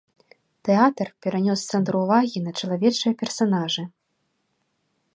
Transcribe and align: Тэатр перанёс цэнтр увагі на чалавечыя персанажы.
Тэатр 0.69 1.07
перанёс 1.25 1.61
цэнтр 1.73 1.93
увагі 2.03 2.39
на 2.47 2.51
чалавечыя 2.63 3.13
персанажы. 3.23 3.89